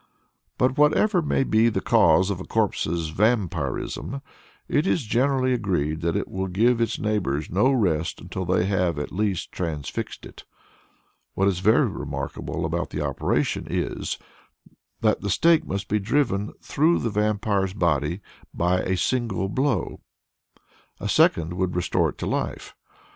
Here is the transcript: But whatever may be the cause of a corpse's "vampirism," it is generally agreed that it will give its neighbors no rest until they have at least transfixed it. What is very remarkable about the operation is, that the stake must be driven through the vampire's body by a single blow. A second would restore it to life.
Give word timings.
But 0.57 0.79
whatever 0.79 1.21
may 1.21 1.43
be 1.43 1.69
the 1.69 1.79
cause 1.79 2.31
of 2.31 2.39
a 2.41 2.43
corpse's 2.43 3.09
"vampirism," 3.09 4.23
it 4.67 4.87
is 4.87 5.03
generally 5.03 5.53
agreed 5.53 6.01
that 6.01 6.15
it 6.15 6.27
will 6.27 6.47
give 6.47 6.81
its 6.81 6.97
neighbors 6.97 7.51
no 7.51 7.71
rest 7.71 8.19
until 8.19 8.43
they 8.43 8.65
have 8.65 8.97
at 8.97 9.11
least 9.11 9.51
transfixed 9.51 10.25
it. 10.25 10.43
What 11.35 11.47
is 11.47 11.59
very 11.59 11.85
remarkable 11.87 12.65
about 12.65 12.89
the 12.89 13.05
operation 13.05 13.67
is, 13.69 14.17
that 15.01 15.21
the 15.21 15.29
stake 15.29 15.67
must 15.67 15.87
be 15.87 15.99
driven 15.99 16.51
through 16.63 16.97
the 16.97 17.11
vampire's 17.11 17.75
body 17.75 18.21
by 18.55 18.79
a 18.81 18.97
single 18.97 19.49
blow. 19.49 19.99
A 20.99 21.07
second 21.07 21.53
would 21.53 21.75
restore 21.75 22.09
it 22.09 22.17
to 22.17 22.25
life. 22.25 22.73